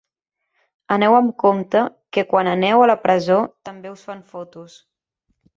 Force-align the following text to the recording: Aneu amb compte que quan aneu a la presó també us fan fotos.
Aneu 0.95 1.17
amb 1.17 1.33
compte 1.43 1.83
que 2.17 2.25
quan 2.33 2.51
aneu 2.55 2.87
a 2.87 2.89
la 2.93 2.97
presó 3.07 3.39
també 3.71 3.95
us 3.99 4.09
fan 4.11 4.29
fotos. 4.37 4.83